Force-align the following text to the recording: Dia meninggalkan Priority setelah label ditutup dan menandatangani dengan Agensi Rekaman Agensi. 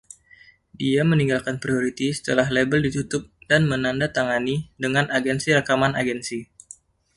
Dia 0.79 1.01
meninggalkan 1.11 1.55
Priority 1.63 2.07
setelah 2.17 2.47
label 2.55 2.79
ditutup 2.89 3.23
dan 3.49 3.61
menandatangani 3.71 4.55
dengan 4.83 5.05
Agensi 5.17 5.49
Rekaman 5.57 5.93
Agensi. 6.01 6.39